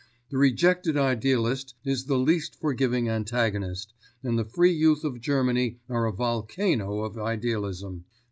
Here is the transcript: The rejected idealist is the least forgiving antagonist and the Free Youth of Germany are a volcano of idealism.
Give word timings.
The 0.31 0.37
rejected 0.39 0.97
idealist 0.97 1.75
is 1.85 2.05
the 2.05 2.17
least 2.17 2.59
forgiving 2.59 3.07
antagonist 3.07 3.93
and 4.23 4.35
the 4.35 4.43
Free 4.45 4.71
Youth 4.73 5.03
of 5.03 5.21
Germany 5.21 5.77
are 5.89 6.07
a 6.07 6.11
volcano 6.11 7.01
of 7.01 7.19
idealism. 7.19 8.05